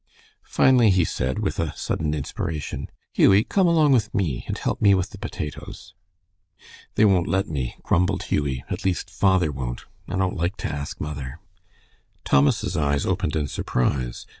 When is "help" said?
4.57-4.81